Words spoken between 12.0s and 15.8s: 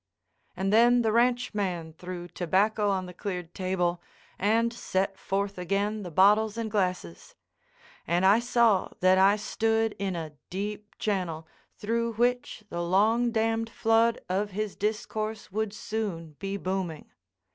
which the long dammed flood of his discourse would